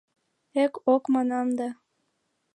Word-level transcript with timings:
Эк-ок 0.63 1.03
манам 1.13 1.47
да 1.57 1.69